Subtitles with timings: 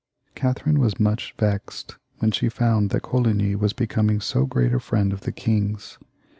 [0.35, 5.13] Catherine was much vexed when she found that Coligny was becoming so great a friend
[5.13, 5.99] of the king's.